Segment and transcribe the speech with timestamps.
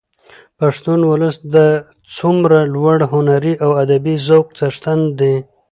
[0.59, 1.57] پښتون ولس د
[2.17, 5.35] څومره لوړ هنري او ادبي ذوق څښتن دي.